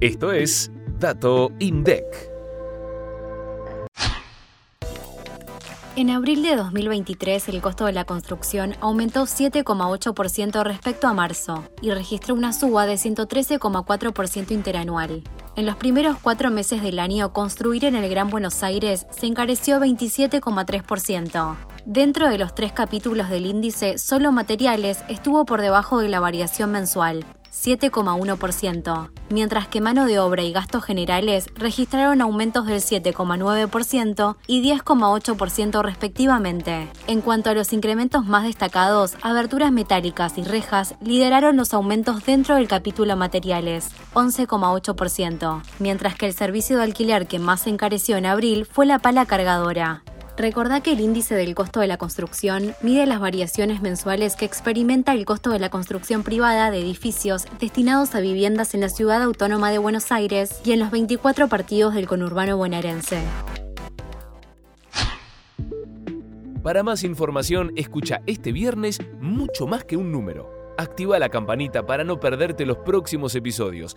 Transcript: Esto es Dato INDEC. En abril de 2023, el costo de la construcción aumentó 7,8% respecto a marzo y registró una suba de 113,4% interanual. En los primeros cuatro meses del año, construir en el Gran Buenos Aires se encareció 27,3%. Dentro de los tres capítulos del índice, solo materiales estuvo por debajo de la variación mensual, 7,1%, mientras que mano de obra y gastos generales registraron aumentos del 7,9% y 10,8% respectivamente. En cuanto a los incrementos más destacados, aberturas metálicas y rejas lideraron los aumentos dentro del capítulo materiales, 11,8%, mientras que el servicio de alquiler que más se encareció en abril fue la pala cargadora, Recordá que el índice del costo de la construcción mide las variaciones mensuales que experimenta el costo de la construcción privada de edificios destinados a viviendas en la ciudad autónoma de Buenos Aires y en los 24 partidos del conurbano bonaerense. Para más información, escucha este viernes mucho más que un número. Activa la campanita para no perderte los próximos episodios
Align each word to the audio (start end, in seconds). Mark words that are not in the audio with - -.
Esto 0.00 0.30
es 0.30 0.70
Dato 1.00 1.50
INDEC. 1.58 2.04
En 5.96 6.10
abril 6.10 6.44
de 6.44 6.54
2023, 6.54 7.48
el 7.48 7.60
costo 7.60 7.84
de 7.86 7.92
la 7.92 8.04
construcción 8.04 8.76
aumentó 8.80 9.22
7,8% 9.22 10.62
respecto 10.62 11.08
a 11.08 11.14
marzo 11.14 11.64
y 11.82 11.90
registró 11.90 12.36
una 12.36 12.52
suba 12.52 12.86
de 12.86 12.94
113,4% 12.94 14.52
interanual. 14.52 15.24
En 15.56 15.66
los 15.66 15.74
primeros 15.74 16.16
cuatro 16.22 16.52
meses 16.52 16.80
del 16.80 17.00
año, 17.00 17.32
construir 17.32 17.84
en 17.84 17.96
el 17.96 18.08
Gran 18.08 18.30
Buenos 18.30 18.62
Aires 18.62 19.08
se 19.10 19.26
encareció 19.26 19.80
27,3%. 19.80 21.56
Dentro 21.84 22.28
de 22.28 22.38
los 22.38 22.54
tres 22.54 22.70
capítulos 22.70 23.28
del 23.30 23.46
índice, 23.46 23.98
solo 23.98 24.30
materiales 24.30 25.00
estuvo 25.08 25.44
por 25.44 25.60
debajo 25.60 25.98
de 25.98 26.08
la 26.08 26.20
variación 26.20 26.70
mensual, 26.70 27.24
7,1%, 27.64 29.10
mientras 29.30 29.68
que 29.68 29.80
mano 29.80 30.06
de 30.06 30.18
obra 30.18 30.42
y 30.42 30.52
gastos 30.52 30.84
generales 30.84 31.46
registraron 31.56 32.20
aumentos 32.20 32.66
del 32.66 32.80
7,9% 32.80 34.36
y 34.46 34.62
10,8% 34.62 35.82
respectivamente. 35.82 36.88
En 37.06 37.20
cuanto 37.20 37.50
a 37.50 37.54
los 37.54 37.72
incrementos 37.72 38.26
más 38.26 38.44
destacados, 38.44 39.16
aberturas 39.22 39.72
metálicas 39.72 40.38
y 40.38 40.44
rejas 40.44 40.94
lideraron 41.00 41.56
los 41.56 41.74
aumentos 41.74 42.24
dentro 42.24 42.54
del 42.54 42.68
capítulo 42.68 43.16
materiales, 43.16 43.90
11,8%, 44.14 45.62
mientras 45.78 46.14
que 46.14 46.26
el 46.26 46.34
servicio 46.34 46.76
de 46.76 46.84
alquiler 46.84 47.26
que 47.26 47.38
más 47.38 47.62
se 47.62 47.70
encareció 47.70 48.16
en 48.16 48.26
abril 48.26 48.66
fue 48.66 48.86
la 48.86 48.98
pala 48.98 49.26
cargadora, 49.26 50.02
Recordá 50.38 50.80
que 50.80 50.92
el 50.92 51.00
índice 51.00 51.34
del 51.34 51.56
costo 51.56 51.80
de 51.80 51.88
la 51.88 51.96
construcción 51.96 52.72
mide 52.80 53.06
las 53.06 53.18
variaciones 53.18 53.82
mensuales 53.82 54.36
que 54.36 54.44
experimenta 54.44 55.12
el 55.12 55.24
costo 55.24 55.50
de 55.50 55.58
la 55.58 55.68
construcción 55.68 56.22
privada 56.22 56.70
de 56.70 56.78
edificios 56.78 57.46
destinados 57.58 58.14
a 58.14 58.20
viviendas 58.20 58.72
en 58.74 58.82
la 58.82 58.88
ciudad 58.88 59.20
autónoma 59.20 59.72
de 59.72 59.78
Buenos 59.78 60.12
Aires 60.12 60.60
y 60.64 60.70
en 60.70 60.78
los 60.78 60.92
24 60.92 61.48
partidos 61.48 61.94
del 61.94 62.06
conurbano 62.06 62.56
bonaerense. 62.56 63.20
Para 66.62 66.84
más 66.84 67.02
información, 67.02 67.72
escucha 67.74 68.20
este 68.26 68.52
viernes 68.52 69.00
mucho 69.20 69.66
más 69.66 69.82
que 69.82 69.96
un 69.96 70.12
número. 70.12 70.74
Activa 70.78 71.18
la 71.18 71.30
campanita 71.30 71.84
para 71.84 72.04
no 72.04 72.20
perderte 72.20 72.64
los 72.64 72.78
próximos 72.78 73.34
episodios 73.34 73.96